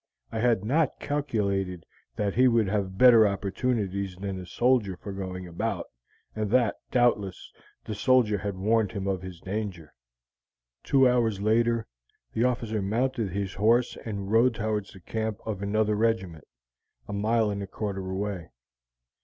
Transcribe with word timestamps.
I 0.31 0.39
had 0.39 0.65
not 0.65 0.99
calculated 0.99 1.85
that 2.15 2.33
he 2.33 2.47
would 2.47 2.67
have 2.67 2.97
better 2.97 3.27
opportunities 3.27 4.15
than 4.15 4.39
the 4.39 4.47
soldier 4.47 4.97
for 4.97 5.11
going 5.13 5.47
about, 5.47 5.91
and 6.35 6.49
that, 6.49 6.77
doubtless, 6.89 7.51
the 7.85 7.93
soldier 7.93 8.39
had 8.39 8.57
warned 8.57 8.93
him 8.93 9.05
of 9.07 9.21
his 9.21 9.39
danger. 9.39 9.93
Two 10.83 11.07
hours 11.07 11.39
later 11.39 11.85
the 12.33 12.45
officer 12.45 12.81
mounted 12.81 13.29
his 13.29 13.53
horse 13.53 13.95
and 14.03 14.31
rode 14.31 14.55
towards 14.55 14.91
the 14.91 15.01
camp 15.01 15.37
of 15.45 15.61
another 15.61 15.93
regiment, 15.95 16.45
a 17.07 17.13
mile 17.13 17.51
and 17.51 17.61
a 17.61 17.67
quarter 17.67 18.09
away. 18.09 18.49